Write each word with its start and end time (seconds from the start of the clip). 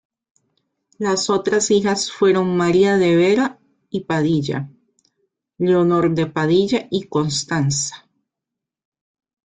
Las 0.97 1.29
otras 1.29 1.69
hijas 1.69 2.11
fueron 2.11 2.57
María 2.57 2.97
de 2.97 3.15
Vera 3.15 3.59
y 3.91 3.99
Padilla, 4.05 4.67
Leonor 5.59 6.15
de 6.15 6.25
Padilla 6.25 6.87
y 6.89 7.03
Constanza. 7.03 8.09